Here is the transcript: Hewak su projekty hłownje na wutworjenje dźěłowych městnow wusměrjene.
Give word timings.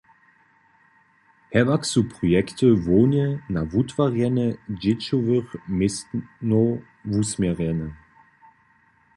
Hewak 1.53 1.81
su 1.91 2.01
projekty 2.13 2.65
hłownje 2.83 3.27
na 3.55 3.61
wutworjenje 3.71 4.47
dźěłowych 4.81 5.47
městnow 5.77 6.67
wusměrjene. 7.11 7.87